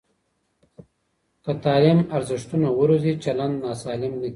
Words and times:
که 1.43 1.51
تعلیم 1.65 1.99
ارزښتونه 2.17 2.67
وروزي، 2.79 3.11
چلند 3.23 3.55
ناسالم 3.65 4.13
نه 4.13 4.17
کېږي. 4.21 4.29